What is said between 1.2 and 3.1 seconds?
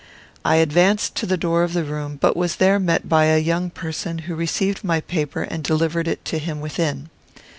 the door of the room, but was there met